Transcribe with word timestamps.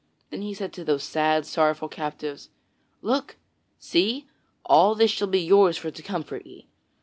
Then 0.31 0.41
he 0.41 0.55
said 0.55 0.73
to 0.73 0.83
those 0.83 1.03
sad, 1.03 1.45
sorrowful 1.45 1.87
captives: 1.87 2.49
"Look! 3.03 3.35
See! 3.77 4.25
all 4.65 4.95
this 4.95 5.11
shall 5.11 5.27
be 5.27 5.41
yours 5.41 5.77
for 5.77 5.91
to 5.91 6.01
comfort 6.01 6.43
ye! 6.47 6.65